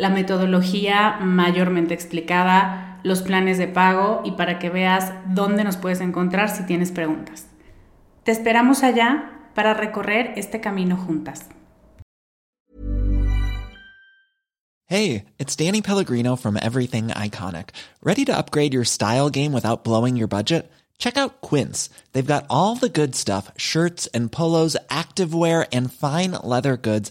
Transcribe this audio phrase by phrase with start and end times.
[0.00, 6.00] la metodología mayormente explicada, los planes de pago y para que veas dónde nos puedes
[6.00, 7.46] encontrar si tienes preguntas.
[8.24, 11.50] Te esperamos allá para recorrer este camino juntas.
[14.86, 17.68] Hey, it's Danny Pellegrino from Everything Iconic.
[18.02, 20.70] Ready to upgrade your style game without blowing your budget?
[20.98, 21.90] Check out Quince.
[22.12, 27.10] They've got all the good stuff, shirts and polos, activewear and fine leather goods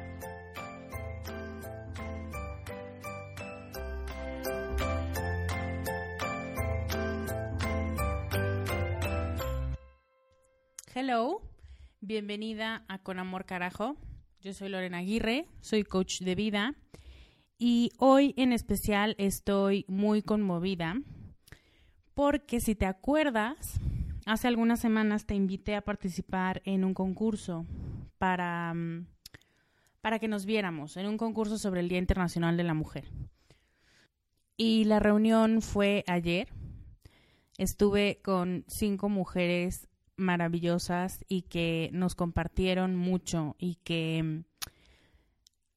[12.01, 13.95] Bienvenida a Con Amor Carajo.
[14.41, 16.73] Yo soy Lorena Aguirre, soy coach de vida
[17.59, 20.95] y hoy en especial estoy muy conmovida
[22.15, 23.79] porque si te acuerdas,
[24.25, 27.67] hace algunas semanas te invité a participar en un concurso
[28.17, 29.05] para, mm,
[30.01, 33.11] para que nos viéramos, en un concurso sobre el Día Internacional de la Mujer.
[34.57, 36.47] Y la reunión fue ayer.
[37.59, 39.87] Estuve con cinco mujeres
[40.21, 44.43] maravillosas y que nos compartieron mucho y que mm,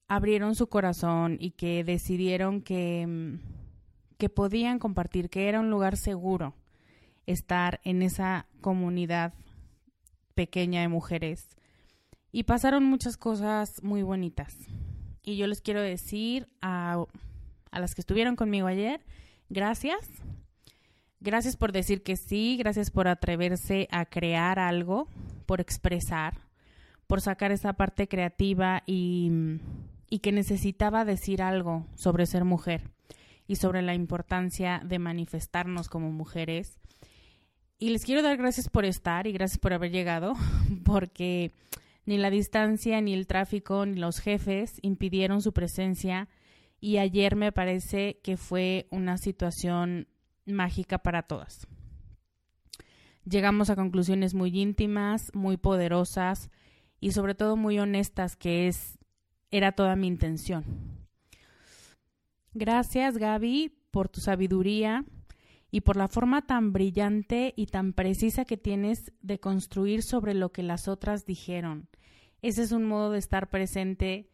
[0.08, 3.40] abrieron su corazón y que decidieron que, mm,
[4.18, 6.54] que podían compartir, que era un lugar seguro
[7.26, 9.34] estar en esa comunidad
[10.34, 11.56] pequeña de mujeres.
[12.30, 14.56] Y pasaron muchas cosas muy bonitas.
[15.22, 17.04] Y yo les quiero decir a,
[17.70, 19.00] a las que estuvieron conmigo ayer,
[19.48, 20.10] gracias
[21.24, 25.08] Gracias por decir que sí, gracias por atreverse a crear algo,
[25.46, 26.42] por expresar,
[27.06, 29.30] por sacar esa parte creativa y,
[30.10, 32.90] y que necesitaba decir algo sobre ser mujer
[33.46, 36.78] y sobre la importancia de manifestarnos como mujeres.
[37.78, 40.34] Y les quiero dar gracias por estar y gracias por haber llegado,
[40.84, 41.52] porque
[42.04, 46.28] ni la distancia, ni el tráfico, ni los jefes impidieron su presencia.
[46.80, 50.06] Y ayer me parece que fue una situación
[50.46, 51.66] mágica para todas.
[53.24, 56.50] Llegamos a conclusiones muy íntimas, muy poderosas
[57.00, 58.98] y sobre todo muy honestas, que es
[59.50, 60.64] era toda mi intención.
[62.52, 65.04] Gracias, Gaby, por tu sabiduría
[65.70, 70.52] y por la forma tan brillante y tan precisa que tienes de construir sobre lo
[70.52, 71.88] que las otras dijeron.
[72.42, 74.30] Ese es un modo de estar presente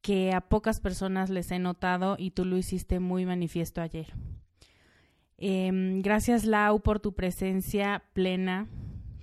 [0.00, 4.12] que a pocas personas les he notado y tú lo hiciste muy manifiesto ayer.
[5.38, 8.68] Em, gracias, Lau, por tu presencia plena,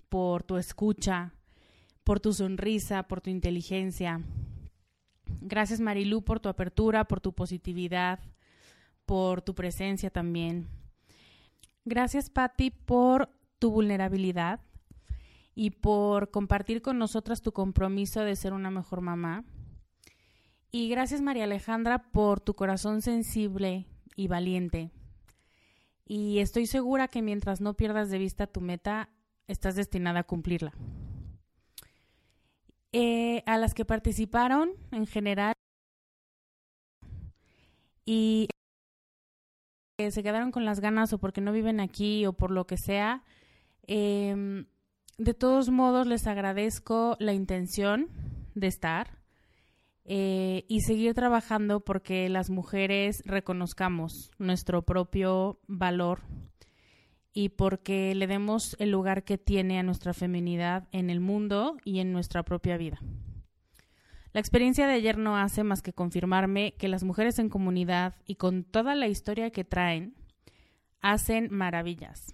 [0.10, 1.33] por tu escucha,
[2.04, 4.21] por tu sonrisa, por tu inteligencia,
[5.45, 8.19] Gracias Marilu por tu apertura, por tu positividad,
[9.06, 10.68] por tu presencia también.
[11.86, 14.62] Gracias Patti por tu vulnerabilidad
[15.54, 19.44] y por compartir con nosotras tu compromiso de ser una mejor mamá.
[20.71, 23.86] Y gracias María Alejandra por tu corazón sensible
[24.16, 24.92] y valiente.
[26.06, 29.10] Y estoy segura que mientras no pierdas de vista tu meta,
[29.48, 30.74] estás destinada a cumplirla.
[32.92, 35.54] Eh, a las que participaron en general
[38.06, 38.48] y
[39.98, 43.24] se quedaron con las ganas o porque no viven aquí o por lo que sea,
[43.88, 44.68] em,
[45.18, 48.10] de todos modos les agradezco la intención
[48.54, 49.23] de estar
[50.06, 56.22] eh, y seguir trabajando porque las mujeres reconozcamos nuestro propio valor
[57.34, 62.00] y porque le demos el lugar que tiene a nuestra feminidad en el mundo y
[62.00, 63.00] en nuestra propia vida.
[64.34, 68.36] La experiencia de ayer no hace más que confirmarme que las mujeres en comunidad y
[68.36, 70.16] con toda la historia que traen
[71.02, 72.34] hacen maravillas.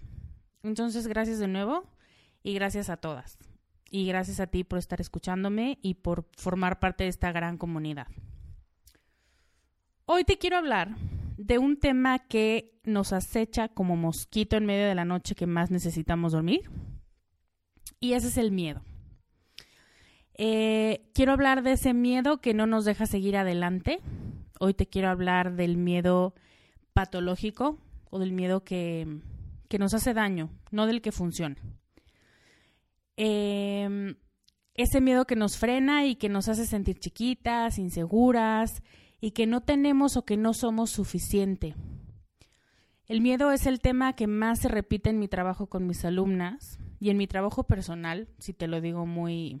[0.62, 1.84] Entonces, gracias de nuevo
[2.42, 3.38] y gracias a todas.
[3.90, 8.06] Y gracias a ti por estar escuchándome y por formar parte de esta gran comunidad.
[10.06, 10.96] Hoy te quiero hablar
[11.36, 15.72] de un tema que nos acecha como mosquito en medio de la noche que más
[15.72, 16.70] necesitamos dormir.
[17.98, 18.82] Y ese es el miedo.
[20.34, 24.00] Eh, quiero hablar de ese miedo que no nos deja seguir adelante.
[24.60, 26.34] Hoy te quiero hablar del miedo
[26.92, 27.78] patológico
[28.10, 29.20] o del miedo que,
[29.68, 31.56] que nos hace daño, no del que funciona.
[33.22, 34.16] Eh,
[34.72, 38.82] ese miedo que nos frena y que nos hace sentir chiquitas, inseguras,
[39.20, 41.74] y que no tenemos o que no somos suficiente.
[43.04, 46.78] El miedo es el tema que más se repite en mi trabajo con mis alumnas
[46.98, 49.60] y en mi trabajo personal, si te lo digo muy,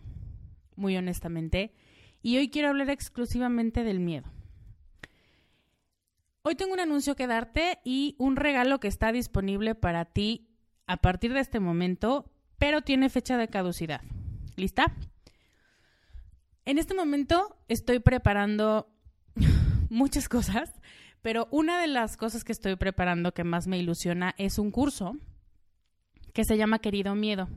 [0.74, 1.74] muy honestamente.
[2.22, 4.32] Y hoy quiero hablar exclusivamente del miedo.
[6.42, 10.48] Hoy tengo un anuncio que darte y un regalo que está disponible para ti
[10.86, 14.02] a partir de este momento, pero tiene fecha de caducidad.
[14.54, 14.94] ¿Lista?
[16.66, 18.86] En este momento estoy preparando
[19.88, 20.70] muchas cosas,
[21.22, 25.16] pero una de las cosas que estoy preparando que más me ilusiona es un curso
[26.34, 27.48] que se llama Querido Miedo.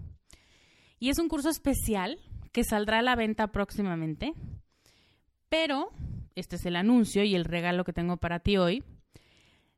[1.00, 2.18] Y es un curso especial
[2.54, 4.32] que saldrá a la venta próximamente,
[5.50, 5.92] pero
[6.34, 8.86] este es el anuncio y el regalo que tengo para ti hoy.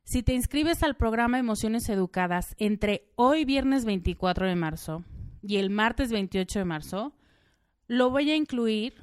[0.04, 5.04] Si te inscribes al programa Emociones Educadas entre hoy viernes 24 de marzo
[5.46, 7.12] y el martes 28 de marzo,
[7.86, 8.94] lo voy a incluir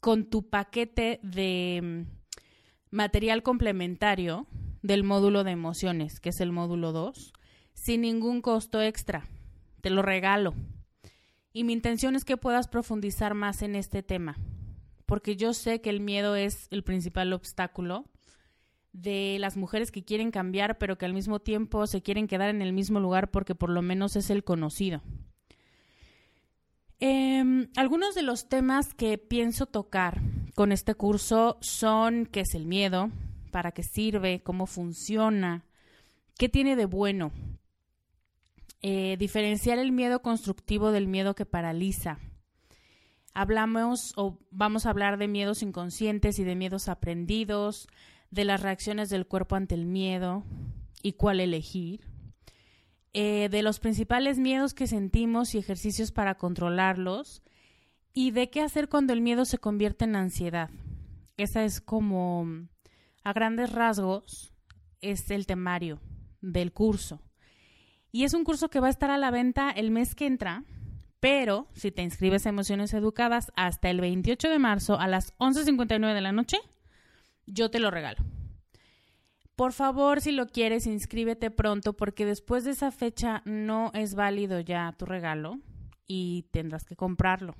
[0.00, 4.46] con tu paquete de mm, material complementario
[4.82, 7.32] del módulo de emociones, que es el módulo 2,
[7.74, 9.28] sin ningún costo extra.
[9.80, 10.54] Te lo regalo.
[11.52, 14.36] Y mi intención es que puedas profundizar más en este tema,
[15.06, 18.06] porque yo sé que el miedo es el principal obstáculo
[18.92, 22.62] de las mujeres que quieren cambiar, pero que al mismo tiempo se quieren quedar en
[22.62, 25.02] el mismo lugar porque por lo menos es el conocido.
[27.00, 30.20] Em, algunos de los temas que pienso tocar
[30.54, 33.10] con este curso son qué es el miedo,
[33.50, 35.64] para qué sirve, cómo funciona,
[36.38, 37.32] qué tiene de bueno,
[38.82, 42.18] eh, diferenciar el miedo constructivo del miedo que paraliza.
[43.34, 47.88] Hablamos o vamos a hablar de miedos inconscientes y de miedos aprendidos,
[48.32, 50.42] de las reacciones del cuerpo ante el miedo
[51.02, 52.08] y cuál elegir.
[53.12, 57.42] Eh, de los principales miedos que sentimos y ejercicios para controlarlos
[58.14, 60.70] y de qué hacer cuando el miedo se convierte en ansiedad.
[61.36, 62.46] Esa es como,
[63.22, 64.54] a grandes rasgos,
[65.02, 66.00] es el temario
[66.40, 67.20] del curso.
[68.12, 70.64] Y es un curso que va a estar a la venta el mes que entra,
[71.20, 76.14] pero si te inscribes a Emociones Educadas hasta el 28 de marzo a las 11.59
[76.14, 76.56] de la noche,
[77.46, 78.24] yo te lo regalo.
[79.56, 84.60] Por favor, si lo quieres, inscríbete pronto porque después de esa fecha no es válido
[84.60, 85.58] ya tu regalo
[86.06, 87.54] y tendrás que comprarlo.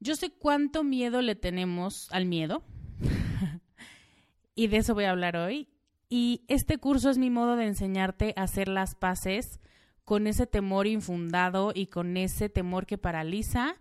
[0.00, 2.62] Yo sé cuánto miedo le tenemos al miedo
[4.54, 5.68] y de eso voy a hablar hoy.
[6.08, 9.60] Y este curso es mi modo de enseñarte a hacer las paces
[10.04, 13.76] con ese temor infundado y con ese temor que paraliza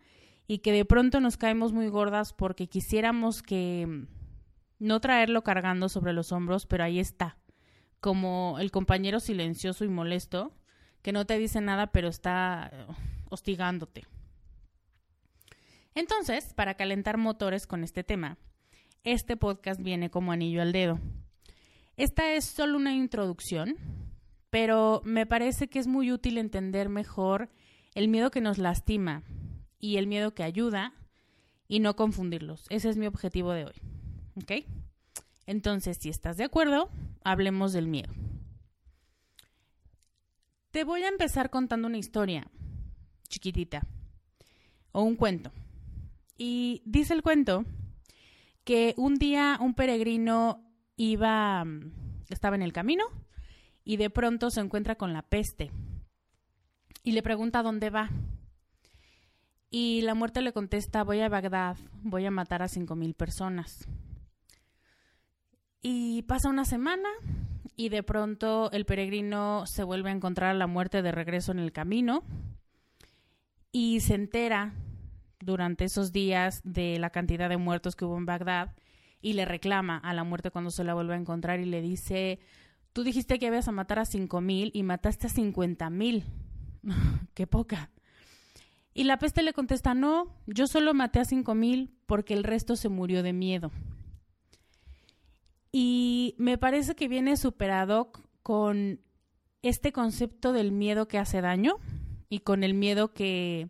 [0.47, 4.07] y que de pronto nos caemos muy gordas porque quisiéramos que
[4.81, 7.37] no traerlo cargando sobre los hombros, pero ahí está,
[7.99, 10.55] como el compañero silencioso y molesto,
[11.03, 12.87] que no te dice nada, pero está eh,
[13.29, 14.07] hostigándote.
[15.93, 18.39] Entonces, para calentar motores con este tema,
[19.03, 20.99] este podcast viene como anillo al dedo.
[21.95, 23.75] Esta es solo una introducción,
[24.49, 27.51] pero me parece que es muy útil entender mejor
[27.93, 29.21] el miedo que nos lastima
[29.77, 30.95] y el miedo que ayuda
[31.67, 32.65] y no confundirlos.
[32.69, 34.00] Ese es mi objetivo de hoy.
[34.35, 34.65] ¿Ok?
[35.45, 36.89] Entonces, si estás de acuerdo,
[37.23, 38.13] hablemos del miedo.
[40.71, 42.49] Te voy a empezar contando una historia
[43.27, 43.85] chiquitita
[44.91, 45.51] o un cuento.
[46.37, 47.65] Y dice el cuento
[48.63, 50.63] que un día un peregrino
[50.95, 51.65] iba,
[52.29, 53.03] estaba en el camino
[53.83, 55.71] y de pronto se encuentra con la peste
[57.03, 58.09] y le pregunta dónde va.
[59.69, 63.87] Y la muerte le contesta, voy a Bagdad, voy a matar a cinco mil personas.
[65.81, 67.09] Y pasa una semana
[67.75, 71.59] y de pronto el peregrino se vuelve a encontrar a la muerte de regreso en
[71.59, 72.23] el camino
[73.71, 74.73] y se entera
[75.39, 78.75] durante esos días de la cantidad de muertos que hubo en Bagdad
[79.21, 82.39] y le reclama a la muerte cuando se la vuelve a encontrar y le dice,
[82.93, 86.25] tú dijiste que ibas a matar a cinco mil y mataste a cincuenta mil.
[87.33, 87.89] Qué poca.
[88.93, 92.75] Y la peste le contesta, no, yo solo maté a cinco mil porque el resto
[92.75, 93.71] se murió de miedo.
[95.71, 98.11] Y me parece que viene superado
[98.43, 98.99] con
[99.61, 101.77] este concepto del miedo que hace daño
[102.29, 103.69] y con el miedo que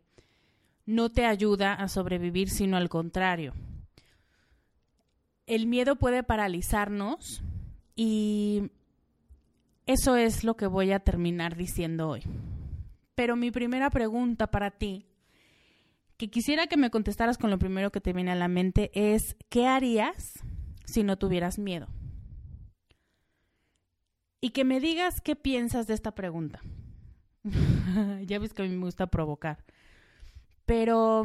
[0.86, 3.54] no te ayuda a sobrevivir, sino al contrario.
[5.46, 7.44] El miedo puede paralizarnos
[7.96, 8.72] y
[9.86, 12.24] eso es lo que voy a terminar diciendo hoy.
[13.16, 15.06] Pero mi primera pregunta para ti,
[16.18, 19.36] que quisiera que me contestaras con lo primero que te viene a la mente, es
[19.50, 20.44] ¿qué harías
[20.92, 21.88] si no tuvieras miedo?
[24.42, 26.62] Y que me digas qué piensas de esta pregunta.
[28.26, 29.64] ya ves que a mí me gusta provocar.
[30.66, 31.24] Pero,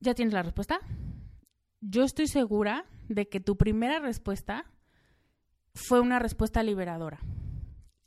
[0.00, 0.80] ¿ya tienes la respuesta?
[1.80, 4.64] Yo estoy segura de que tu primera respuesta
[5.74, 7.20] fue una respuesta liberadora.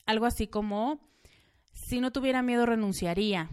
[0.06, 1.00] Algo así como,
[1.72, 3.50] si no tuviera miedo, renunciaría.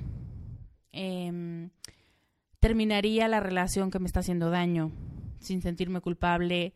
[0.92, 1.70] Em,
[2.60, 4.90] terminaría la relación que me está haciendo daño
[5.40, 6.74] sin sentirme culpable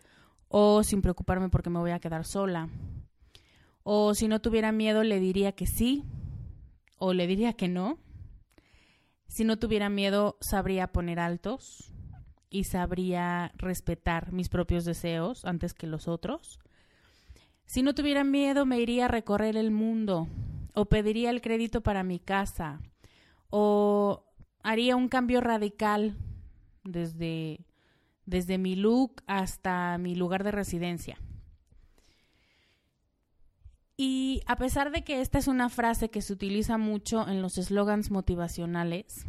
[0.49, 2.69] o sin preocuparme porque me voy a quedar sola.
[3.83, 6.05] O si no tuviera miedo, le diría que sí
[6.99, 7.99] o le diría que no.
[9.29, 11.93] Si no tuviera miedo, sabría poner altos
[12.51, 16.59] y sabría respetar mis propios deseos antes que los otros.
[17.67, 20.29] Si no tuviera miedo, me iría a recorrer el mundo
[20.75, 22.81] o pediría el crédito para mi casa
[23.51, 24.25] o
[24.63, 26.17] haría un cambio radical
[26.83, 27.65] desde,
[28.27, 31.19] desde mi look hasta mi lugar de residencia.
[33.97, 37.59] Y a pesar de que esta es una frase que se utiliza mucho en los
[37.59, 39.25] eslogans motivacionales,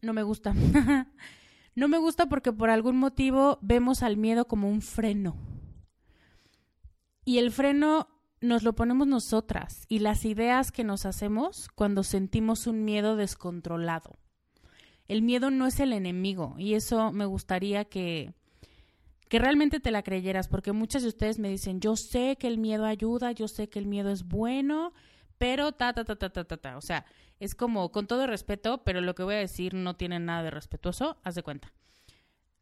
[0.00, 0.54] no me gusta.
[1.74, 5.36] no me gusta porque por algún motivo vemos al miedo como un freno.
[7.24, 8.08] Y el freno
[8.40, 14.19] nos lo ponemos nosotras y las ideas que nos hacemos cuando sentimos un miedo descontrolado.
[15.10, 18.32] El miedo no es el enemigo y eso me gustaría que,
[19.28, 22.58] que realmente te la creyeras, porque muchas de ustedes me dicen, yo sé que el
[22.58, 24.92] miedo ayuda, yo sé que el miedo es bueno,
[25.36, 26.76] pero ta, ta, ta, ta, ta, ta, ta.
[26.76, 27.06] O sea,
[27.40, 30.52] es como, con todo respeto, pero lo que voy a decir no tiene nada de
[30.52, 31.72] respetuoso, haz de cuenta.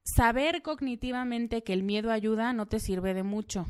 [0.03, 3.67] Saber cognitivamente que el miedo ayuda no te sirve de mucho.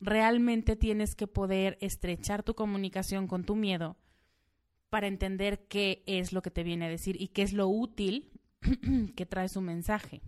[0.00, 3.96] Realmente tienes que poder estrechar tu comunicación con tu miedo
[4.90, 8.30] para entender qué es lo que te viene a decir y qué es lo útil
[9.16, 10.22] que trae su mensaje.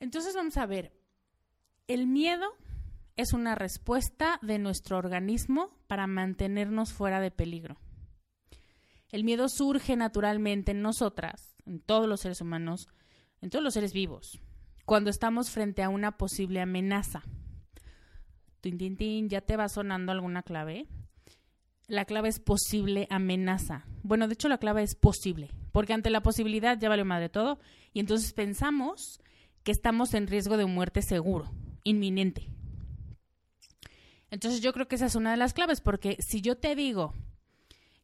[0.00, 0.92] Entonces vamos a ver,
[1.86, 2.46] el miedo
[3.16, 7.78] es una respuesta de nuestro organismo para mantenernos fuera de peligro.
[9.10, 12.88] El miedo surge naturalmente en nosotras, en todos los seres humanos,
[13.42, 14.40] en todos los seres vivos,
[14.86, 17.22] cuando estamos frente a una posible amenaza.
[18.62, 20.86] Tin, ya te va sonando alguna clave.
[21.92, 23.84] La clave es posible amenaza.
[24.02, 27.58] Bueno, de hecho la clave es posible, porque ante la posibilidad ya vale madre todo,
[27.92, 29.20] y entonces pensamos
[29.62, 31.52] que estamos en riesgo de muerte seguro,
[31.84, 32.48] inminente.
[34.30, 37.12] Entonces yo creo que esa es una de las claves, porque si yo te digo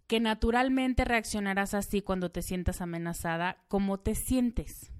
[0.06, 4.92] que naturalmente reaccionarás así cuando te sientas amenazada, ¿cómo te sientes?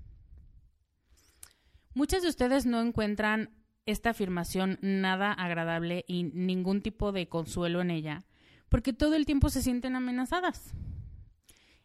[1.92, 3.50] Muchas de ustedes no encuentran
[3.84, 8.24] esta afirmación nada agradable y ningún tipo de consuelo en ella,
[8.68, 10.74] porque todo el tiempo se sienten amenazadas.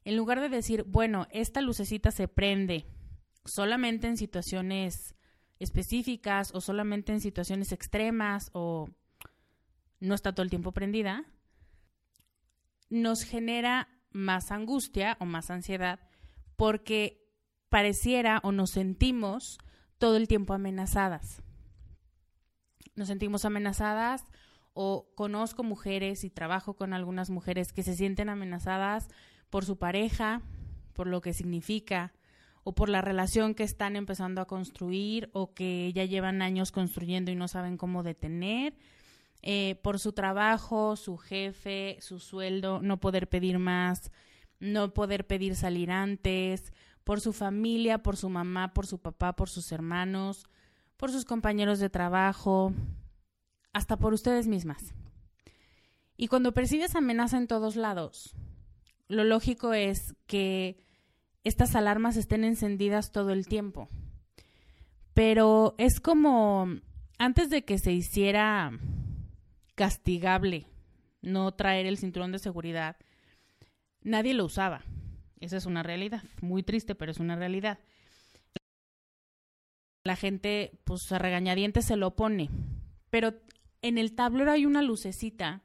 [0.06, 2.86] En lugar de decir, bueno, esta lucecita se prende,
[3.46, 5.16] solamente en situaciones
[5.60, 8.90] específicas o solamente en situaciones extremas o
[10.00, 11.26] no está todo el tiempo prendida,
[12.90, 16.00] nos genera más angustia o más ansiedad
[16.56, 17.24] porque
[17.70, 19.58] pareciera o nos sentimos
[19.98, 21.42] todo el tiempo amenazadas.
[22.96, 24.24] Nos sentimos amenazadas
[24.74, 29.08] o conozco mujeres y trabajo con algunas mujeres que se sienten amenazadas
[29.50, 30.42] por su pareja,
[30.94, 32.14] por lo que significa
[32.64, 37.30] o por la relación que están empezando a construir o que ya llevan años construyendo
[37.30, 38.74] y no saben cómo detener,
[39.42, 44.12] eh, por su trabajo, su jefe, su sueldo, no poder pedir más,
[44.60, 46.72] no poder pedir salir antes,
[47.04, 50.46] por su familia, por su mamá, por su papá, por sus hermanos,
[50.96, 52.74] por sus compañeros de trabajo,
[53.74, 54.94] hasta por ustedes mismas.
[56.16, 58.36] Y cuando percibes amenaza en todos lados,
[59.08, 60.78] lo lógico es que
[61.44, 63.90] estas alarmas estén encendidas todo el tiempo.
[65.14, 66.68] Pero es como
[67.18, 68.72] antes de que se hiciera
[69.76, 70.68] castigable
[71.22, 72.98] no traer el cinturón de seguridad,
[74.02, 74.84] nadie lo usaba.
[75.40, 77.80] Esa es una realidad, muy triste, pero es una realidad.
[80.04, 82.50] La gente, pues a regañadientes se lo pone,
[83.10, 83.34] pero
[83.84, 85.62] en el tablero hay una lucecita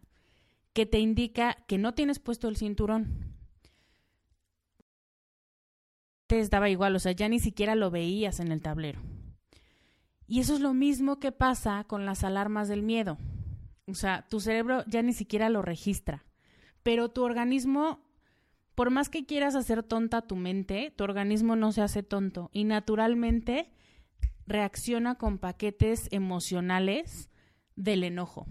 [0.75, 3.35] que te indica que no tienes puesto el cinturón.
[6.27, 9.01] Te daba igual, o sea, ya ni siquiera lo veías en el tablero.
[10.27, 13.17] Y eso es lo mismo que pasa con las alarmas del miedo.
[13.87, 16.27] O sea, tu cerebro ya ni siquiera lo registra,
[16.83, 18.05] pero tu organismo,
[18.75, 22.65] por más que quieras hacer tonta tu mente, tu organismo no se hace tonto y
[22.65, 23.71] naturalmente
[24.47, 27.31] reacciona con paquetes emocionales
[27.79, 28.47] del enojo.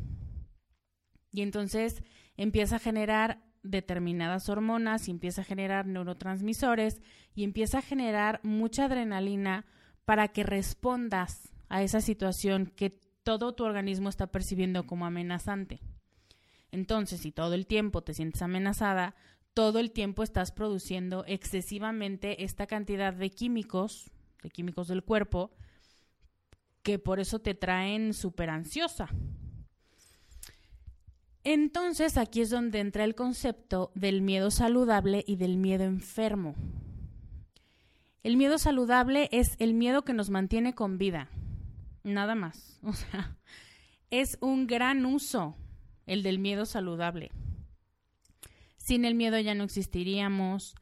[1.32, 2.02] Y entonces
[2.38, 7.02] empieza a generar determinadas hormonas y empieza a generar neurotransmisores
[7.36, 9.66] y empieza a generar mucha adrenalina
[10.06, 12.90] para que respondas a esa situación que
[13.24, 15.82] todo tu organismo está percibiendo como amenazante.
[16.72, 19.16] Entonces, si todo el tiempo te sientes amenazada,
[19.54, 24.10] todo el tiempo estás produciendo excesivamente esta cantidad de químicos,
[24.44, 25.52] de químicos del cuerpo,
[26.88, 29.10] que por eso te traen súper ansiosa.
[31.44, 36.56] Entonces aquí es donde entra el concepto del miedo saludable y del miedo enfermo.
[38.24, 41.30] El miedo saludable es el miedo que nos mantiene con vida,
[42.06, 42.80] nada más.
[42.84, 43.36] O sea,
[44.10, 45.58] es un gran uso
[46.06, 47.32] el del miedo saludable.
[48.78, 50.74] Sin el miedo ya no existiríamos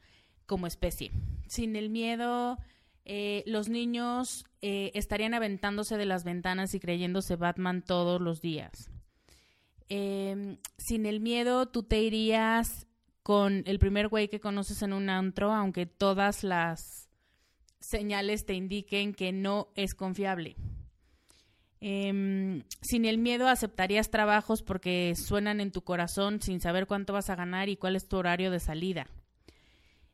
[0.45, 1.11] como especie.
[1.47, 2.59] Sin el miedo
[3.05, 8.89] eh, los niños eh, estarían aventándose de las ventanas y creyéndose Batman todos los días.
[9.89, 12.87] Em, sin el miedo, tú te irías
[13.21, 17.11] con el primer güey que conoces en un antro, aunque todas las
[17.79, 20.55] señales te indiquen que no es confiable.
[21.79, 27.29] Em, sin el miedo aceptarías trabajos porque suenan en tu corazón sin saber cuánto vas
[27.29, 29.05] a ganar y cuál es tu horario de salida.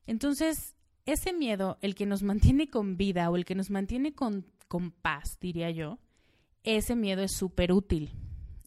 [0.07, 4.45] Entonces, ese miedo, el que nos mantiene con vida o el que nos mantiene con,
[5.01, 5.99] paz, diría yo,
[6.63, 8.13] ese miedo es súper útil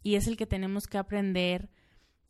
[0.03, 1.71] y es el que tenemos que aprender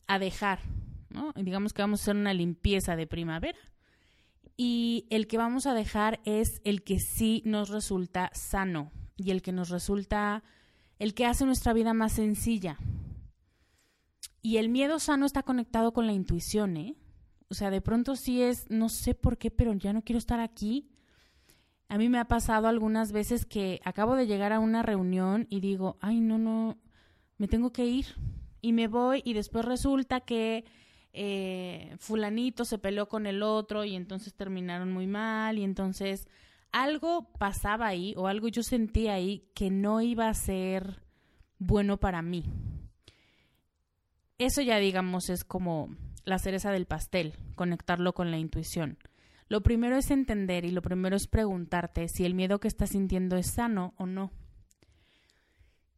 [0.07, 0.61] a dejar,
[1.09, 1.33] ¿no?
[1.35, 3.59] Digamos que vamos a hacer una limpieza de primavera
[4.57, 9.43] y el que vamos a dejar es el que sí nos resulta sano y el
[9.43, 10.45] que nos resulta,
[10.99, 12.79] el que hace nuestra vida más sencilla.
[14.43, 16.97] Y el miedo sano está conectado con la intuición, ¿eh?
[17.49, 20.41] O sea, de pronto sí es, no sé por qué, pero ya no quiero estar
[20.41, 20.91] aquí.
[21.89, 25.61] A mí me ha pasado algunas veces que acabo de llegar a una reunión y
[25.61, 26.79] digo, ay, no, no,
[27.39, 28.07] me tengo que ir.
[28.61, 30.65] Y me voy y después resulta que
[31.13, 36.27] eh, fulanito se peleó con el otro y entonces terminaron muy mal y entonces
[36.73, 41.03] algo pasaba ahí o algo yo sentía ahí que no iba a ser
[41.59, 42.45] bueno para mí.
[44.39, 48.99] Eso ya digamos es como la cereza del pastel, conectarlo con la intuición.
[49.49, 53.37] Lo primero es entender y lo primero es preguntarte si el miedo que estás sintiendo
[53.37, 54.33] es sano o no.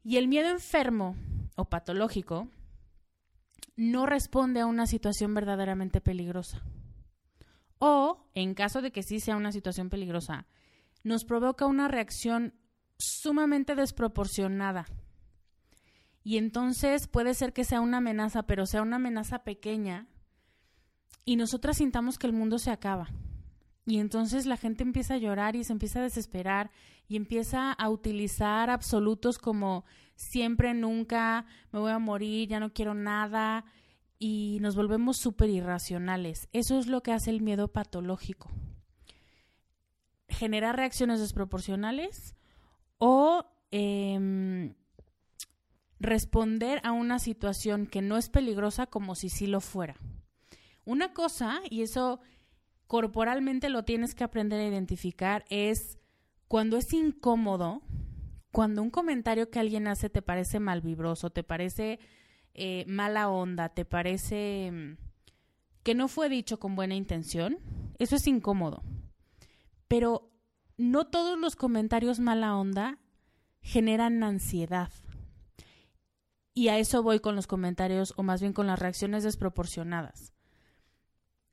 [0.03, 1.17] Y el miedo enfermo
[1.57, 2.49] o patológico
[3.77, 6.63] no responde a una situación verdaderamente peligrosa.
[7.79, 10.47] O, en caso de que sí sea una situación peligrosa,
[11.05, 12.55] nos provoca una reacción
[12.99, 14.87] sumamente desproporcionada
[16.27, 20.09] y entonces puede ser que sea una amenaza, pero sea una amenaza pequeña
[21.25, 23.09] y nosotras sintamos que el mundo se acaba.
[23.87, 26.71] Y entonces la gente empieza a llorar y se empieza a desesperar
[27.09, 29.85] y empieza a utilizar absolutos como
[30.17, 33.65] siempre, nunca, me voy a morir, ya no quiero nada
[34.19, 36.49] y nos volvemos súper irracionales.
[36.53, 38.51] Eso es lo que hace el miedo patológico.
[40.29, 42.35] Generar reacciones desproporcionales
[42.99, 44.75] o eh,
[46.01, 49.97] responder a una situación que no es peligrosa como si sí lo fuera.
[50.87, 52.21] Una cosa, y eso
[52.87, 55.99] corporalmente lo tienes que aprender a identificar, es
[56.47, 57.83] cuando es incómodo,
[58.53, 61.99] cuando un comentario que alguien hace te parece malvibroso, te parece
[62.55, 64.97] eh, mala onda, te parece mm,
[65.83, 67.59] que no fue dicho con buena intención,
[67.99, 68.85] eso es incómodo.
[69.89, 70.31] Pero
[70.77, 72.99] no todos los comentarios mala onda
[73.61, 74.93] generan ansiedad.
[76.55, 80.36] Y a eso voy con los comentarios, o más bien con las reacciones desproporcionadas.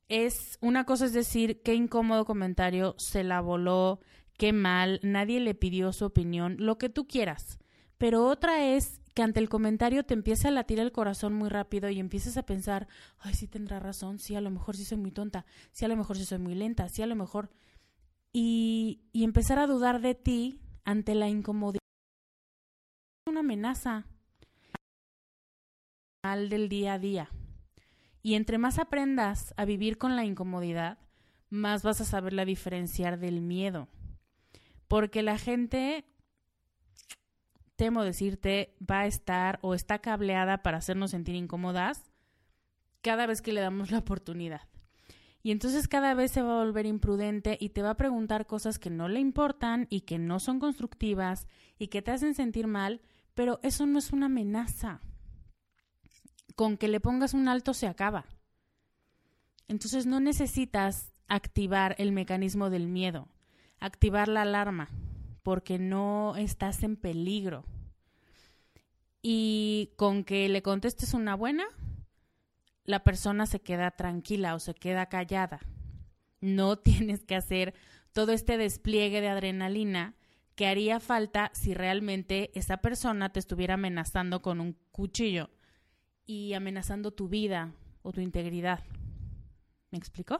[0.10, 4.00] Es una cosa es decir, qué incómodo comentario, se la voló,
[4.38, 7.60] qué mal, nadie le pidió su opinión, lo que tú quieras.
[7.98, 11.90] Pero otra es que ante el comentario te empieza a latir el corazón muy rápido
[11.90, 12.88] y empiezas a pensar,
[13.20, 15.96] ay, sí tendrá razón, sí, a lo mejor sí soy muy tonta, sí, a lo
[15.96, 17.50] mejor sí soy muy lenta, sí, a lo mejor...
[18.36, 21.80] Y, y empezar a dudar de ti ante la incomodidad.
[23.28, 24.08] Una amenaza
[26.24, 27.30] al del día a día.
[28.24, 30.98] Y entre más aprendas a vivir con la incomodidad,
[31.50, 33.90] más vas a saberla diferenciar del miedo.
[34.88, 36.06] Porque la gente
[37.76, 42.04] temo decirte, va a estar o está cableada para hacernos sentir incómodas
[43.02, 44.62] cada vez que le damos la oportunidad.
[45.42, 48.80] Y entonces cada vez se va a volver imprudente y te va a preguntar cosas
[48.80, 53.02] que no le importan y que no son constructivas y que te hacen sentir mal,
[53.34, 55.02] pero eso no es una amenaza.
[56.56, 58.26] Con que le pongas un alto se acaba.
[59.68, 63.28] Entonces no necesitas activar el mecanismo del miedo,
[63.80, 64.90] activar la alarma
[65.42, 67.66] porque no estás en peligro.
[69.22, 71.66] Y con que le contestes una buena,
[72.86, 75.60] la persona se queda tranquila o se queda callada.
[76.42, 77.74] No tienes que hacer
[78.12, 80.16] todo este despliegue de adrenalina
[80.56, 85.50] que haría falta si realmente esa persona te estuviera amenazando con un cuchillo
[86.26, 88.84] y amenazando tu vida o tu integridad.
[89.92, 90.40] ¿Me explico?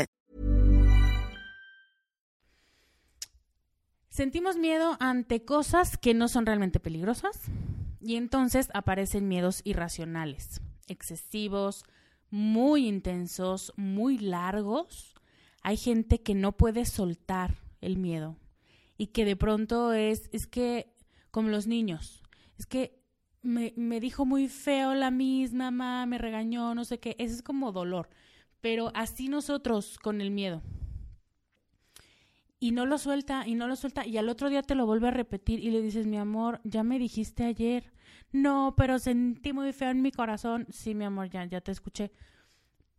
[4.11, 7.39] Sentimos miedo ante cosas que no son realmente peligrosas
[8.01, 11.85] y entonces aparecen miedos irracionales, excesivos,
[12.29, 15.15] muy intensos, muy largos.
[15.63, 18.35] Hay gente que no puede soltar el miedo
[18.97, 20.93] y que de pronto es, es que,
[21.31, 22.21] como los niños,
[22.57, 23.01] es que
[23.41, 27.41] me, me dijo muy feo la misma mamá, me regañó, no sé qué, eso es
[27.41, 28.09] como dolor,
[28.59, 30.61] pero así nosotros con el miedo
[32.61, 35.07] y no lo suelta y no lo suelta y al otro día te lo vuelve
[35.07, 37.91] a repetir y le dices, mi amor, ya me dijiste ayer.
[38.31, 40.67] No, pero sentí muy feo en mi corazón.
[40.69, 42.11] Sí, mi amor, ya, ya te escuché.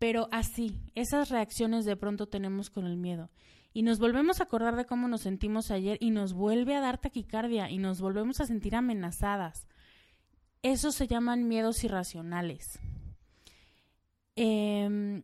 [0.00, 3.30] Pero así, esas reacciones de pronto tenemos con el miedo.
[3.72, 6.98] Y nos volvemos a acordar de cómo nos sentimos ayer y nos vuelve a dar
[6.98, 9.68] taquicardia y nos volvemos a sentir amenazadas.
[10.62, 12.80] Esos se llaman miedos irracionales.
[14.34, 15.22] Eh,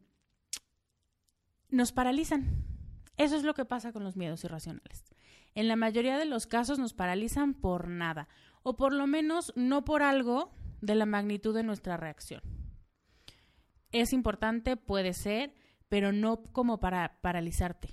[1.70, 2.68] nos paralizan
[3.18, 5.04] eso es lo que pasa con los miedos irracionales.
[5.54, 8.28] En la mayoría de los casos nos paralizan por nada,
[8.62, 12.40] o por lo menos no por algo de la magnitud de nuestra reacción.
[13.90, 15.52] Es importante, puede ser,
[15.88, 17.88] pero no como para paralizarte.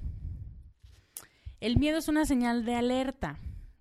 [1.60, 3.40] El miedo es una señal de alerta,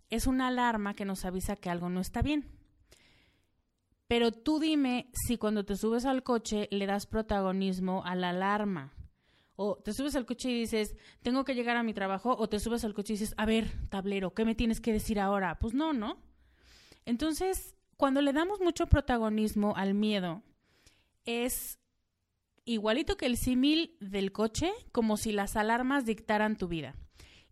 [0.09, 2.49] es una alarma que nos avisa que algo no está bien.
[4.07, 8.93] Pero tú dime si cuando te subes al coche le das protagonismo a la alarma
[9.57, 12.61] o te subes al coche y dices, tengo que llegar a mi trabajo, o te
[12.61, 15.59] subes al coche y dices, a ver, tablero, ¿qué me tienes que decir ahora?
[15.59, 16.19] Pues no, ¿no?
[17.05, 20.43] Entonces, cuando le damos mucho protagonismo al miedo,
[21.25, 21.79] es
[22.65, 26.97] igualito que el símil del coche, como si las alarmas dictaran tu vida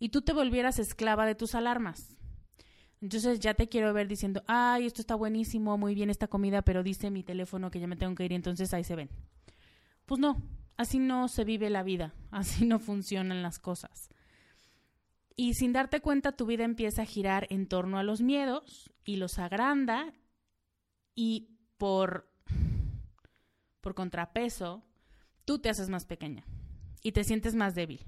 [0.02, 2.16] y tú te volvieras esclava de tus alarmas.
[3.00, 6.82] Entonces ya te quiero ver diciendo, ay, esto está buenísimo, muy bien esta comida, pero
[6.82, 9.10] dice mi teléfono que ya me tengo que ir entonces ahí se ven.
[10.06, 10.42] Pues no,
[10.76, 14.08] Así no se vive la vida, así no funcionan las cosas.
[15.34, 19.16] Y sin darte cuenta, tu vida empieza a girar en torno a los miedos y
[19.16, 20.12] los agranda
[21.14, 22.30] y por,
[23.80, 24.84] por contrapeso,
[25.44, 26.44] tú te haces más pequeña
[27.02, 28.04] y te sientes más débil.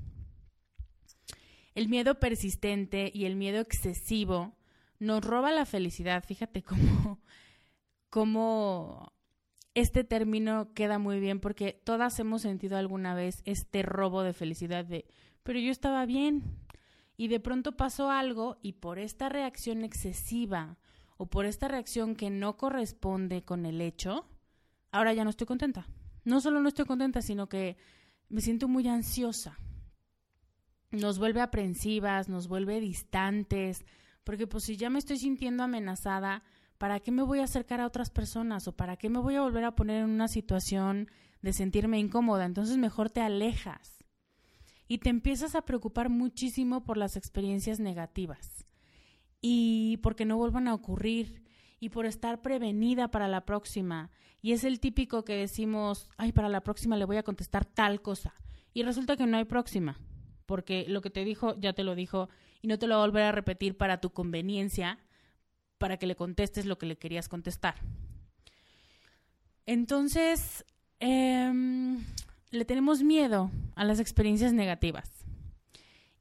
[1.75, 4.57] El miedo persistente y el miedo excesivo
[4.99, 6.25] nos roba la felicidad.
[6.25, 7.21] Fíjate cómo,
[8.11, 9.14] cómo
[9.75, 14.85] este término queda muy bien porque todas hemos sentido alguna vez este robo de felicidad
[14.85, 15.07] de,
[15.43, 16.43] pero yo estaba bien
[17.17, 20.79] y de pronto pasó algo y por esta reacción excesiva
[21.17, 24.29] o por esta reacción que no corresponde con el hecho,
[24.91, 25.87] ahora ya no estoy contenta,
[26.25, 27.77] no solo no estoy contenta, sino que
[28.29, 29.59] me siento muy ansiosa.
[30.91, 33.85] Nos vuelve aprensivas, nos vuelve distantes,
[34.23, 36.43] porque pues si ya me estoy sintiendo amenazada,
[36.85, 39.41] ¿para qué me voy a acercar a otras personas o para qué me voy a
[39.41, 41.09] volver a poner en una situación
[41.41, 42.45] de sentirme incómoda?
[42.45, 44.05] Entonces mejor te alejas
[44.87, 48.67] y te empiezas a preocupar muchísimo por las experiencias negativas
[49.41, 51.43] y porque no vuelvan a ocurrir
[51.81, 54.11] y por estar prevenida para la próxima.
[54.43, 58.03] Y es el típico que decimos, ay, para la próxima le voy a contestar tal
[58.03, 58.35] cosa.
[58.75, 59.99] Y resulta que no hay próxima,
[60.45, 62.29] porque lo que te dijo ya te lo dijo
[62.61, 64.99] y no te lo va a volver a repetir para tu conveniencia,
[65.79, 67.77] para que le contestes lo que le querías contestar.
[69.67, 70.65] Entonces,
[71.01, 72.05] em,
[72.51, 75.11] le tenemos miedo a las experiencias negativas.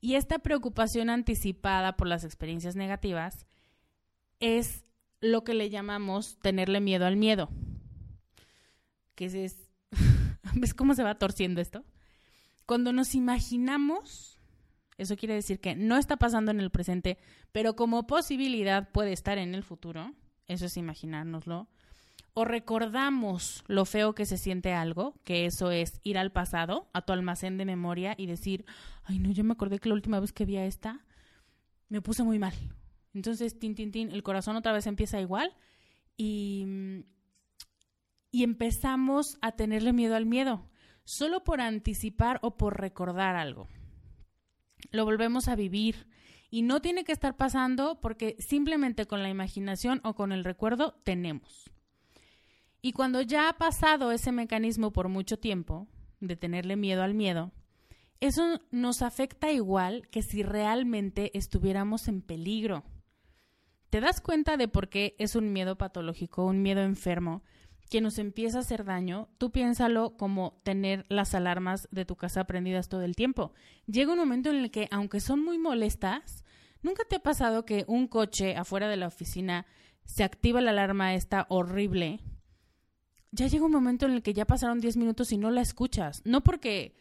[0.01, 3.45] Y esta preocupación anticipada por las experiencias negativas
[4.39, 4.83] es
[5.21, 7.49] lo que le llamamos tenerle miedo al miedo.
[9.15, 9.69] Que es,
[10.53, 11.85] ¿Ves cómo se va torciendo esto?
[12.65, 14.32] Cuando nos imaginamos,
[15.03, 17.17] eso quiere decir que no está pasando en el presente,
[17.51, 20.13] pero como posibilidad puede estar en el futuro,
[20.47, 21.67] eso es imaginárnoslo,
[22.33, 27.01] o recordamos lo feo que se siente algo, que eso es ir al pasado, a
[27.03, 28.65] tu almacén de memoria y decir,
[29.03, 31.05] ay no, yo me acordé que la última vez que vi a esta,
[31.89, 32.53] me puse muy mal.
[33.13, 35.55] Entonces, tin, tin, tin, el corazón otra vez empieza igual
[36.17, 37.05] y,
[38.31, 40.67] y empezamos a tenerle miedo al miedo,
[41.03, 43.67] solo por anticipar o por recordar algo.
[44.93, 46.05] Lo volvemos a vivir
[46.51, 50.93] y no tiene que estar pasando porque simplemente con la imaginación o con el recuerdo
[51.03, 51.71] tenemos.
[52.79, 55.87] Y cuando ya ha pasado ese mecanismo por mucho tiempo,
[56.19, 57.51] de tenerle miedo al miedo,
[58.19, 62.83] eso nos afecta igual que si realmente estuviéramos en peligro.
[63.89, 67.41] ¿Te das cuenta de por qué es un miedo patológico, un miedo enfermo,
[67.89, 69.29] que nos empieza a hacer daño?
[69.37, 73.53] Tú piénsalo como tener las alarmas de tu casa prendidas todo el tiempo.
[73.85, 76.43] Llega un momento en el que, aunque son muy molestas,
[76.81, 79.65] ¿nunca te ha pasado que un coche afuera de la oficina
[80.05, 82.19] se activa la alarma esta horrible
[83.33, 86.21] ya llega un momento en el que ya pasaron 10 minutos y no la escuchas.
[86.23, 86.95] No porque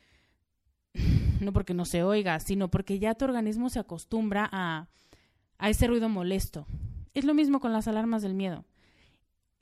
[1.40, 4.88] no porque no se oiga, sino porque ya tu organismo se acostumbra a,
[5.59, 6.66] a ese ruido molesto.
[7.12, 8.64] Es lo mismo con las alarmas del miedo.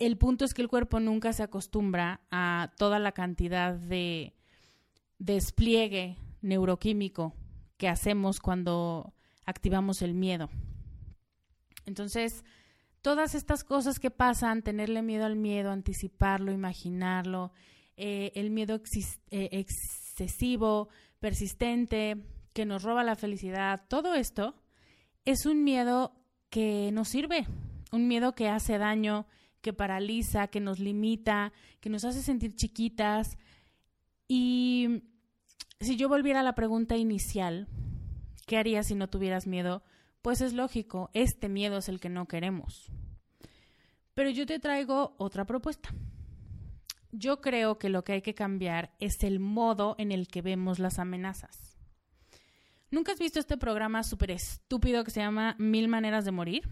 [0.01, 4.33] El punto es que el cuerpo nunca se acostumbra a toda la cantidad de
[5.19, 7.35] despliegue neuroquímico
[7.77, 9.13] que hacemos cuando
[9.45, 10.49] activamos el miedo.
[11.85, 12.47] Entonces,
[13.03, 17.53] todas estas cosas que pasan, tenerle miedo al miedo, anticiparlo, imaginarlo,
[17.99, 18.81] eh, el miedo
[19.31, 22.17] eh, excesivo, persistente,
[22.55, 24.55] que nos roba la felicidad, todo esto
[25.27, 26.15] es un miedo
[26.49, 27.47] que nos sirve,
[27.93, 29.27] un miedo que hace daño,
[29.61, 33.39] que paraliza, que nos limita, que nos hace sentir chiquitas.
[34.29, 35.03] Y
[35.81, 37.69] si yo volviera a la pregunta inicial,
[38.47, 39.83] ¿qué harías si no tuvieras miedo?
[40.23, 42.91] Pues es lógico, este miedo es el que no queremos.
[44.15, 45.95] Pero yo te traigo otra propuesta.
[47.13, 50.79] Yo creo que lo que hay que cambiar es el modo en el que vemos
[50.79, 51.77] las amenazas.
[52.91, 56.69] ¿Nunca has visto este programa súper estúpido que se llama Mil Maneras de Morir?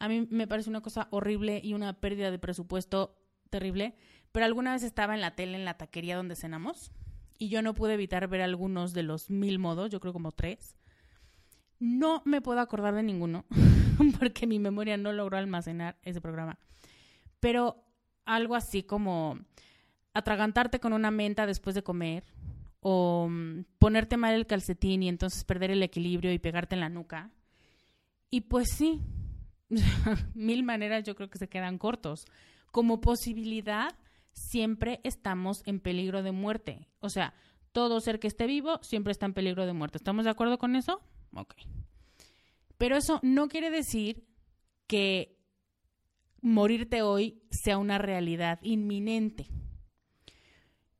[0.00, 3.16] A mí me parece una cosa horrible y una pérdida de presupuesto
[3.50, 3.94] terrible,
[4.32, 6.90] pero alguna vez estaba en la tele, en la taquería donde cenamos,
[7.38, 10.76] y yo no pude evitar ver algunos de los mil modos, yo creo como tres,
[11.78, 13.46] no me puedo acordar de ninguno,
[14.18, 16.58] porque mi memoria no logró almacenar ese programa.
[17.38, 17.84] Pero
[18.24, 19.38] algo así como
[20.12, 22.24] atragantarte con una menta después de comer,
[22.80, 26.88] o mm, ponerte mal el calcetín y entonces perder el equilibrio y pegarte en la
[26.88, 27.30] nuca.
[28.30, 29.02] Y pues sí,
[30.34, 32.26] mil maneras yo creo que se quedan cortos.
[32.70, 33.94] Como posibilidad,
[34.32, 36.88] siempre estamos en peligro de muerte.
[37.00, 37.34] O sea,
[37.72, 39.98] todo ser que esté vivo siempre está en peligro de muerte.
[39.98, 41.00] ¿Estamos de acuerdo con eso?
[41.34, 41.54] Ok.
[42.78, 44.24] Pero eso no quiere decir
[44.86, 45.38] que
[46.40, 49.48] morirte hoy sea una realidad inminente.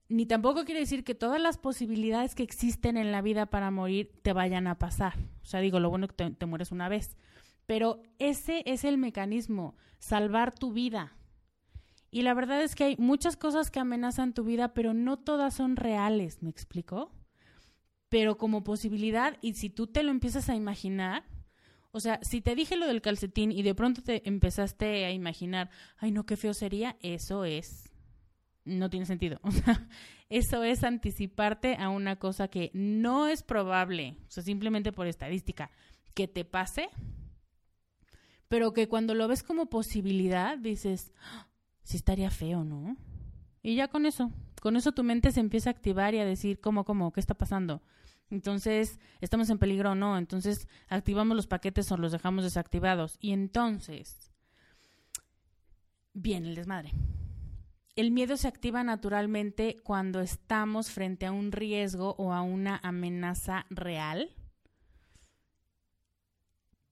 [0.09, 4.13] Ni tampoco quiere decir que todas las posibilidades que existen en la vida para morir
[4.23, 5.15] te vayan a pasar.
[5.43, 7.17] O sea, digo, lo bueno es que te, te mueres una vez.
[7.71, 11.17] Pero ese es el mecanismo, salvar tu vida.
[12.11, 15.55] Y la verdad es que hay muchas cosas que amenazan tu vida, pero no todas
[15.55, 17.13] son reales, ¿me explico?
[18.11, 21.25] pero como posibilidad y si tú te lo empiezas a imaginar,
[21.93, 25.71] o sea, si te dije lo del calcetín y de pronto te empezaste a imaginar,
[25.97, 27.93] ay no, qué feo sería, eso es,
[28.65, 29.41] no tiene sentido.
[29.45, 29.89] O sea,
[30.29, 35.71] eso es anticiparte a una cosa que no es probable, o sea, simplemente por estadística,
[36.15, 36.91] que te pase,
[38.51, 41.13] pero que cuando lo ves como posibilidad dices,
[41.85, 42.97] si estaría feo, ¿no?
[43.63, 46.61] Y ya con eso, con eso tu mente se empieza a activar y a decir,
[46.61, 47.13] ¿cómo, cómo?
[47.13, 47.81] ¿Qué está pasando?
[48.29, 50.19] Entonces, ¿estamos en peligro o no?
[50.19, 53.19] Entonces, activamos los paquetes o los dejamos desactivados.
[53.21, 54.33] Y entonces,
[56.13, 56.91] viene el desmadre.
[57.95, 63.65] El miedo se activa naturalmente cuando estamos frente a un riesgo o a una amenaza
[63.71, 64.35] real.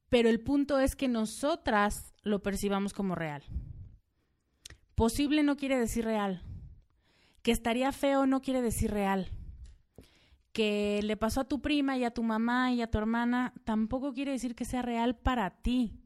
[0.09, 3.43] Pero el punto es que nosotras lo percibamos como real.
[4.95, 6.43] Posible no quiere decir real.
[7.43, 9.31] Que estaría feo no quiere decir real
[10.59, 14.13] que le pasó a tu prima y a tu mamá y a tu hermana tampoco
[14.13, 16.01] quiere decir que sea real para ti.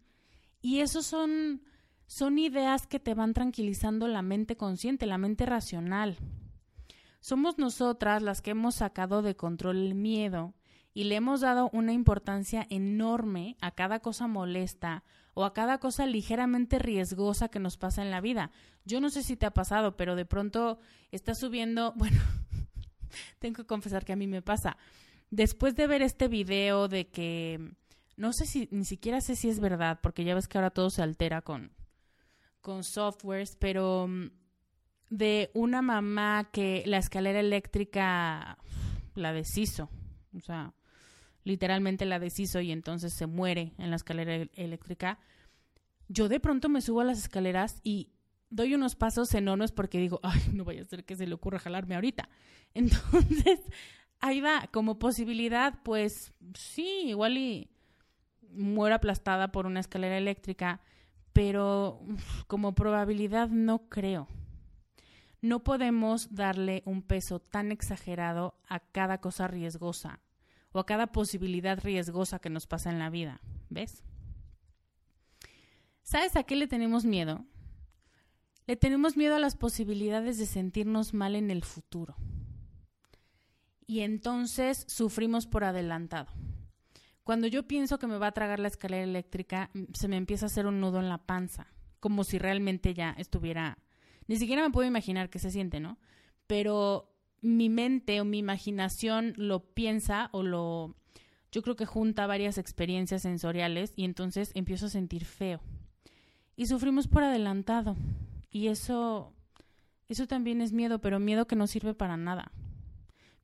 [0.60, 1.62] Y eso son,
[2.06, 6.18] son ideas que te van tranquilizando la mente consciente, la mente racional.
[7.20, 10.52] Somos nosotras las que hemos sacado de control el miedo
[10.94, 16.06] y le hemos dado una importancia enorme a cada cosa molesta o a cada cosa
[16.06, 18.50] ligeramente riesgosa que nos pasa en la vida.
[18.84, 20.78] Yo no sé si te ha pasado, pero de pronto
[21.10, 22.20] estás subiendo, bueno,
[23.38, 24.76] tengo que confesar que a mí me pasa.
[25.30, 27.72] Después de ver este video de que
[28.16, 30.90] no sé si ni siquiera sé si es verdad, porque ya ves que ahora todo
[30.90, 31.72] se altera con
[32.60, 34.30] con softwares, pero mm,
[35.10, 38.56] de una mamá que la escalera eléctrica
[39.14, 39.90] la deshizo,
[40.34, 40.72] o sea,
[41.44, 45.18] literalmente la deshizo y entonces se muere en la escalera eléctrica.
[46.08, 48.10] Yo de pronto me subo a las escaleras y
[48.50, 51.58] doy unos pasos enormes porque digo, ay, no vaya a ser que se le ocurra
[51.58, 52.28] jalarme ahorita.
[52.74, 53.60] Entonces,
[54.20, 57.70] ahí va, como posibilidad, pues sí, igual y
[58.50, 60.80] muero aplastada por una escalera eléctrica,
[61.32, 62.00] pero
[62.46, 64.28] como probabilidad no creo.
[65.40, 70.20] No podemos darle un peso tan exagerado a cada cosa riesgosa
[70.72, 74.02] o a cada posibilidad riesgosa que nos pasa en la vida, ¿ves?
[76.02, 77.44] ¿Sabes a qué le tenemos miedo?
[78.66, 82.16] Le tenemos miedo a las posibilidades de sentirnos mal en el futuro.
[83.86, 86.32] Y entonces sufrimos por adelantado.
[87.24, 90.48] Cuando yo pienso que me va a tragar la escalera eléctrica, se me empieza a
[90.48, 91.66] hacer un nudo en la panza,
[92.00, 93.78] como si realmente ya estuviera...
[94.26, 95.98] Ni siquiera me puedo imaginar qué se siente, ¿no?
[96.46, 97.11] Pero
[97.42, 100.96] mi mente o mi imaginación lo piensa o lo...
[101.50, 105.60] Yo creo que junta varias experiencias sensoriales y entonces empiezo a sentir feo.
[106.56, 107.96] Y sufrimos por adelantado.
[108.50, 109.34] Y eso,
[110.08, 112.52] eso también es miedo, pero miedo que no sirve para nada.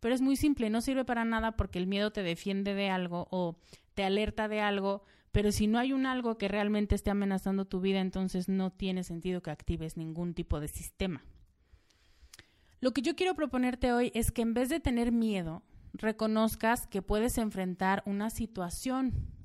[0.00, 3.26] Pero es muy simple, no sirve para nada porque el miedo te defiende de algo
[3.30, 3.58] o
[3.94, 7.80] te alerta de algo, pero si no hay un algo que realmente esté amenazando tu
[7.80, 11.24] vida, entonces no tiene sentido que actives ningún tipo de sistema.
[12.80, 15.62] Lo que yo quiero proponerte hoy es que en vez de tener miedo,
[15.92, 19.38] reconozcas que puedes enfrentar una situación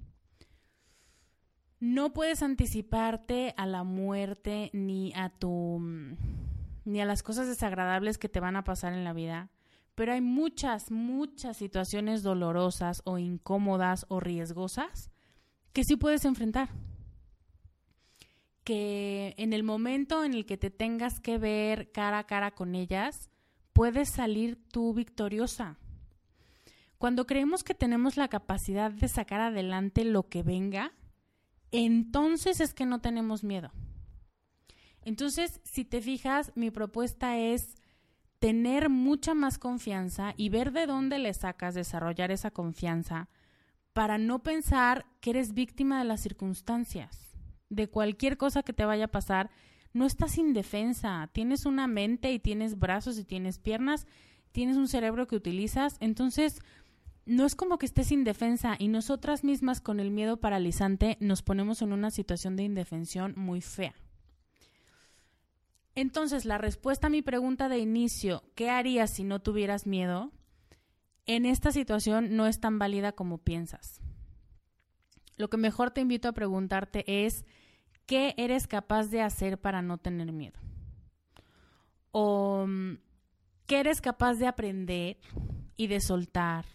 [1.84, 5.82] no puedes anticiparte a la muerte ni a tu
[6.86, 9.52] ni a las cosas desagradables que te van a pasar en la vida,
[9.94, 15.12] pero hay muchas, muchas situaciones dolorosas o incómodas o riesgosas
[15.74, 16.70] que sí puedes enfrentar.
[18.64, 22.76] Que en el momento en el que te tengas que ver cara a cara con
[22.76, 23.30] ellas,
[23.74, 25.78] puedes salir tú victoriosa.
[26.98, 30.94] Cuando creemos que tenemos la capacidad de sacar adelante lo que venga,
[31.72, 33.72] entonces es que no tenemos miedo.
[35.02, 37.76] Entonces, si te fijas, mi propuesta es
[38.40, 43.30] tener mucha más confianza y ver de dónde le sacas, desarrollar esa confianza
[43.94, 47.23] para no pensar que eres víctima de las circunstancias,
[47.74, 49.50] de cualquier cosa que te vaya a pasar.
[49.94, 54.08] No estás indefensa, tienes una mente y tienes brazos y tienes piernas,
[54.52, 56.60] tienes un cerebro que utilizas, entonces
[57.26, 61.82] no es como que estés indefensa y nosotras mismas con el miedo paralizante nos ponemos
[61.82, 63.96] en una situación de indefensión muy fea.
[65.96, 70.32] Entonces, la respuesta a mi pregunta de inicio, ¿qué harías si no tuvieras miedo?
[71.26, 74.02] En esta situación no es tan válida como piensas.
[75.38, 77.46] Lo que mejor te invito a preguntarte es,
[78.06, 80.60] ¿qué eres capaz de hacer para no tener miedo?
[82.12, 82.98] ¿O mm,
[83.66, 85.18] qué eres capaz de aprender
[85.78, 86.66] y de soltar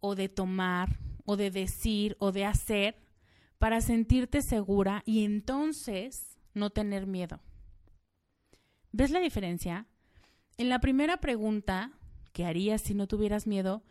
[0.00, 2.96] o de tomar o de decir o de hacer
[3.58, 7.40] para sentirte segura y entonces no tener miedo.
[8.90, 9.86] ¿Ves la diferencia?
[10.58, 11.92] En la primera pregunta,
[12.32, 13.82] ¿qué harías si no tuvieras miedo?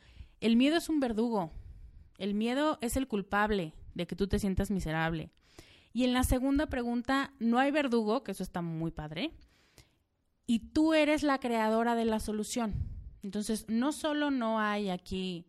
[0.41, 1.52] El miedo es un verdugo.
[2.18, 5.32] El miedo es el culpable de que tú te sientas miserable.
[5.94, 9.34] Y en la segunda pregunta, no hay verdugo, que eso está muy padre,
[10.48, 12.74] y tú eres la creadora de la solución.
[13.24, 15.46] Entonces, no solo no hay aquí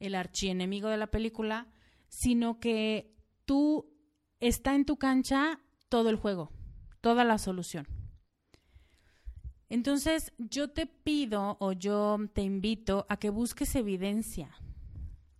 [0.00, 1.68] el archienemigo de la película,
[2.08, 3.14] sino que
[3.44, 3.90] tú
[4.40, 6.50] está en tu cancha todo el juego,
[7.00, 7.86] toda la solución.
[9.68, 14.50] Entonces, yo te pido o yo te invito a que busques evidencia.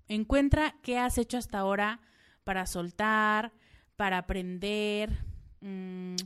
[0.09, 2.01] Encuentra qué has hecho hasta ahora
[2.45, 3.53] para soltar,
[4.03, 5.17] para aprender,
[5.61, 6.17] mm,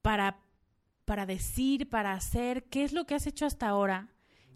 [0.00, 0.38] para,
[1.04, 4.08] para decir, para hacer, qué es lo que has hecho hasta ahora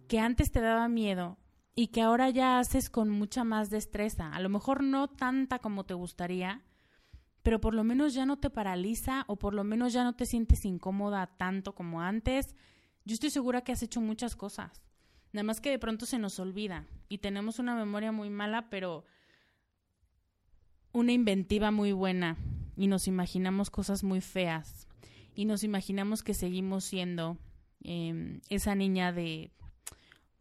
[0.09, 1.37] que antes te daba miedo
[1.75, 4.33] y que ahora ya haces con mucha más destreza.
[4.33, 6.63] A lo mejor no tanta como te gustaría,
[7.43, 10.25] pero por lo menos ya no te paraliza o por lo menos ya no te
[10.25, 12.57] sientes incómoda tanto como antes.
[13.05, 14.81] Yo estoy segura que has hecho muchas cosas.
[15.35, 19.05] Nada más que de pronto se nos olvida y tenemos una memoria muy mala, pero
[20.93, 22.37] una inventiva muy buena
[22.77, 24.89] y nos imaginamos cosas muy feas
[25.35, 27.39] y nos imaginamos que seguimos siendo
[27.83, 29.53] em, esa niña de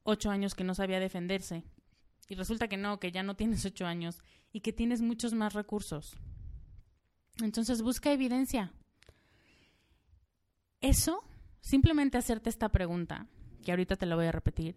[0.04, 1.64] ocho años que no sabía defenderse.
[2.28, 4.22] Y resulta que no, que ya no tienes ocho años
[4.52, 6.16] y que tienes muchos más recursos.
[7.42, 8.72] Entonces busca evidencia.
[10.82, 11.24] Eso,
[11.62, 13.28] simplemente hacerte esta pregunta,
[13.64, 14.76] que ahorita te la voy a repetir,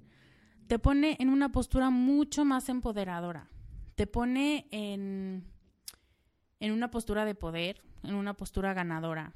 [0.67, 3.51] te pone en una postura mucho más empoderadora.
[3.95, 5.52] Te pone en,
[6.63, 9.35] en una postura de poder, en una postura ganadora.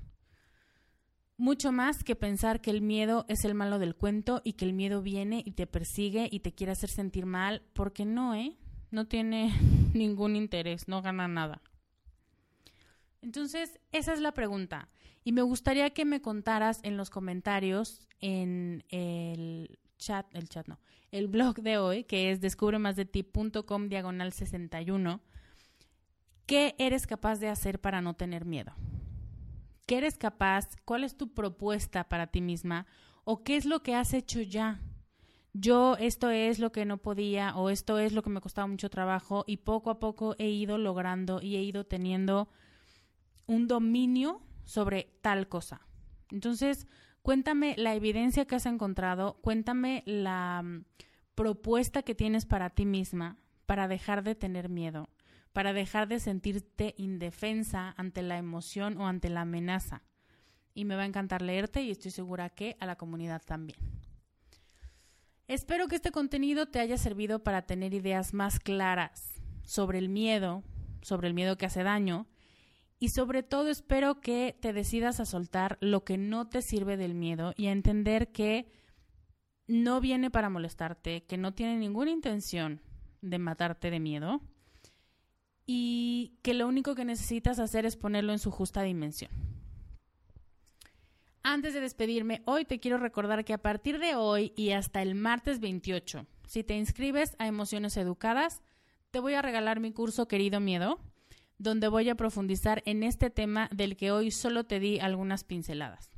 [1.36, 4.72] Mucho más que pensar que el miedo es el malo del cuento y que el
[4.72, 8.56] miedo viene y te persigue y te quiere hacer sentir mal, porque no, ¿eh?
[8.92, 9.52] No tiene
[9.92, 11.62] ningún interés, no gana nada.
[13.22, 14.88] Entonces, esa es la pregunta.
[15.24, 20.78] Y me gustaría que me contaras en los comentarios en el chat, el chat no,
[21.10, 25.20] el blog de hoy, que es descubremasdeti.com diagonal 61,
[26.46, 28.72] ¿qué eres capaz de hacer para no tener miedo?
[29.86, 30.76] ¿Qué eres capaz?
[30.84, 32.86] ¿Cuál es tu propuesta para ti misma?
[33.24, 34.80] ¿O qué es lo que has hecho ya?
[35.52, 38.90] Yo esto es lo que no podía o esto es lo que me costaba mucho
[38.90, 42.48] trabajo y poco a poco he ido logrando y he ido teniendo
[43.46, 45.86] un dominio sobre tal cosa.
[46.30, 46.86] Entonces,
[47.22, 50.84] cuéntame la evidencia que has encontrado, cuéntame la mm,
[51.34, 55.08] propuesta que tienes para ti misma para dejar de tener miedo,
[55.56, 60.02] para dejar de sentirte indefensa ante la emoción o ante la amenaza.
[60.74, 63.78] Y me va a encantar leerte y estoy segura que a la comunidad también.
[65.48, 69.32] Espero que este contenido te haya servido para tener ideas más claras
[69.62, 70.62] sobre el miedo,
[71.00, 72.26] sobre el miedo que hace daño
[72.98, 77.14] y sobre todo espero que te decidas a soltar lo que no te sirve del
[77.14, 78.70] miedo y a entender que
[79.66, 82.82] no viene para molestarte, que no tiene ninguna intención
[83.22, 84.42] de matarte de miedo
[85.66, 89.30] y que lo único que necesitas hacer es ponerlo en su justa dimensión.
[91.42, 95.14] Antes de despedirme, hoy te quiero recordar que a partir de hoy y hasta el
[95.14, 98.62] martes 28, si te inscribes a Emociones Educadas,
[99.10, 101.00] te voy a regalar mi curso Querido Miedo
[101.58, 106.15] donde voy a profundizar en este tema del que hoy solo te di algunas pinceladas.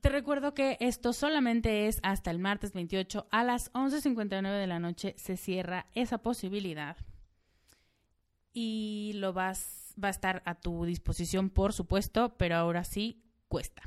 [0.00, 4.78] Te recuerdo que esto solamente es hasta el martes 28 a las 11.59 de la
[4.78, 6.96] noche se cierra esa posibilidad
[8.54, 13.82] y lo vas va a estar a tu disposición por supuesto, pero ahora sí cuesta.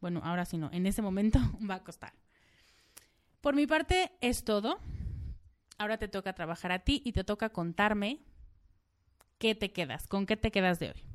[0.00, 1.38] Bueno, ahora sí no, en ese momento
[1.70, 2.14] va a costar.
[3.42, 4.78] Por mi parte es todo.
[5.76, 8.20] Ahora te toca trabajar a ti y te toca contarme
[9.38, 11.13] qué te quedas, con qué te quedas de hoy.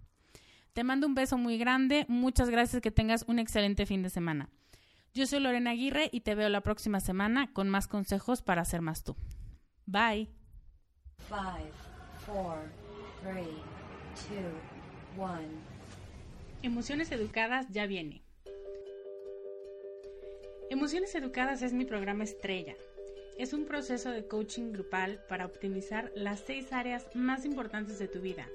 [0.79, 4.49] Te mando un beso muy grande, muchas gracias, que tengas un excelente fin de semana.
[5.13, 8.79] Yo soy Lorena Aguirre y te veo la próxima semana con más consejos para ser
[8.79, 9.17] más tú.
[9.85, 10.29] Bye.
[11.27, 11.73] Five,
[12.25, 12.59] four,
[13.23, 13.57] three,
[14.29, 15.49] two, one.
[16.61, 18.23] Emociones Educadas ya viene.
[20.69, 22.75] Emociones Educadas es mi programa estrella
[23.37, 28.19] es un proceso de coaching grupal para optimizar las seis áreas más importantes de tu
[28.19, 28.49] vida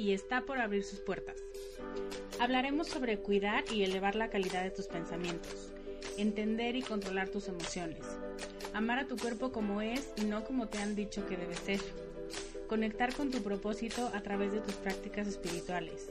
[0.00, 1.36] y está por abrir sus puertas.
[2.38, 5.72] Hablaremos sobre cuidar y elevar la calidad de tus pensamientos,
[6.16, 8.00] entender y controlar tus emociones,
[8.72, 11.80] amar a tu cuerpo como es y no como te han dicho que debe ser,
[12.66, 16.08] conectar con tu propósito a través de tus prácticas espirituales,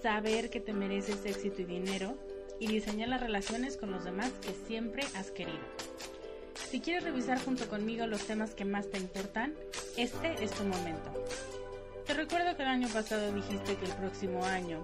[0.00, 2.16] saber que te mereces éxito y dinero
[2.60, 5.66] y diseñar las relaciones con los demás que siempre has querido.
[6.70, 9.54] Si quieres revisar junto conmigo los temas que más te importan,
[9.96, 11.10] este es tu momento.
[12.06, 14.78] Te recuerdo que el año pasado dijiste que el próximo año,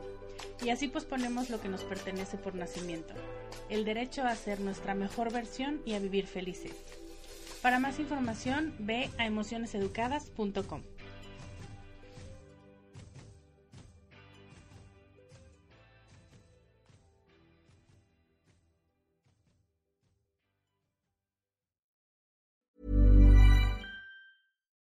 [0.61, 3.15] y así posponemos lo que nos pertenece por nacimiento,
[3.69, 6.73] el derecho a ser nuestra mejor versión y a vivir felices.
[7.63, 10.83] Para más información, ve a emocioneseducadas.com.